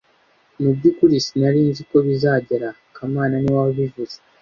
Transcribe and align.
Mubyukuri, 0.61 1.15
sinari 1.25 1.59
nzi 1.69 1.81
ko 1.89 1.97
bizagera 2.07 2.67
aha 2.73 2.81
kamana 2.95 3.35
niwe 3.39 3.57
wabivuze 3.65 4.17